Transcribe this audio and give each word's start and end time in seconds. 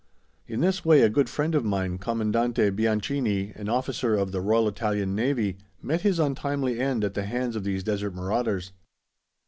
In 0.47 0.61
this 0.61 0.83
way 0.83 1.03
a 1.03 1.11
good 1.11 1.29
friend 1.29 1.53
of 1.53 1.63
mine, 1.63 1.99
Comandante 1.99 2.71
Bianchini, 2.71 3.53
an 3.55 3.69
officer 3.69 4.15
of 4.15 4.31
the 4.31 4.41
Royal 4.41 4.67
Italian 4.67 5.13
Navy, 5.13 5.59
met 5.79 6.01
his 6.01 6.17
untimely 6.17 6.79
end 6.79 7.03
at 7.03 7.13
the 7.13 7.25
hands 7.27 7.55
of 7.55 7.63
these 7.63 7.83
desert 7.83 8.15
marauders. 8.15 8.71